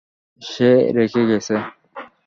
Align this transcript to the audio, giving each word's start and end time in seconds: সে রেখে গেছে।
সে 0.41 0.69
রেখে 0.97 1.21
গেছে। 1.29 1.55